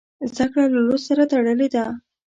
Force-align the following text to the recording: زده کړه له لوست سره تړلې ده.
زده 0.31 0.45
کړه 0.51 0.65
له 0.73 0.79
لوست 0.87 1.05
سره 1.09 1.23
تړلې 1.31 1.67
ده. 1.75 1.85